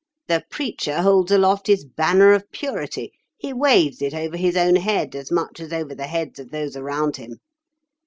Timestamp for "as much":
5.15-5.59